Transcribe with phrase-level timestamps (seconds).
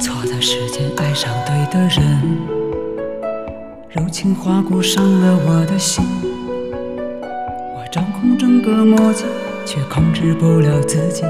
[0.00, 2.38] 错的时间爱上对的人，
[3.88, 6.04] 柔情划过伤了我的心。
[7.12, 9.24] 我掌控整个魔界，
[9.64, 11.24] 却控制不了自己，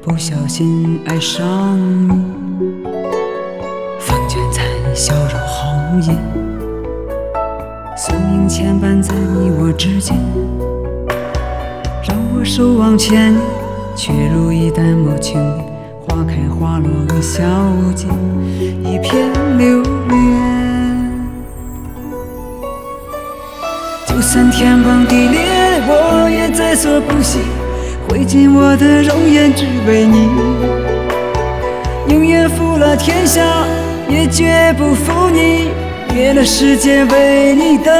[0.00, 1.76] 不小心爱上
[2.08, 2.95] 你。
[5.96, 6.14] 红颜，
[7.96, 10.14] 宿命牵绊在你我之间，
[12.06, 13.38] 让我手往前移，
[13.96, 15.64] 却如一淡墨轻莲，
[16.06, 17.42] 花开花落微笑
[17.94, 18.10] 间，
[18.84, 21.16] 一片留恋。
[24.06, 25.40] 就算天崩地裂，
[25.88, 27.38] 我也在所不惜，
[28.06, 30.28] 挥尽我的容颜只为你，
[32.06, 33.42] 宁愿负了天下，
[34.10, 35.70] 也绝不负你，
[36.16, 37.92] 灭了世界为你等。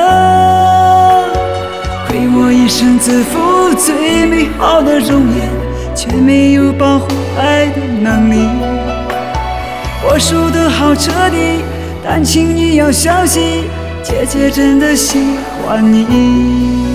[2.09, 5.51] 亏我一生自负最美好的容颜，
[5.95, 7.09] 却没有保护
[7.39, 8.49] 爱的能力。
[10.09, 11.63] 我输得好彻底，
[12.03, 13.65] 但请你要相信，
[14.03, 15.19] 姐姐真的喜
[15.67, 16.86] 欢你。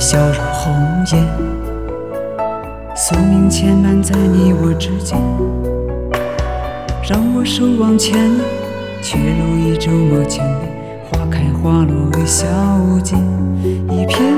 [0.00, 0.72] 笑如红
[1.12, 1.28] 颜，
[2.96, 5.18] 宿命牵绊在你我之间，
[7.06, 8.18] 让我手往前，
[9.02, 12.46] 却如一周末清莲，花开花落微笑
[13.04, 13.18] 间，
[13.90, 14.34] 一片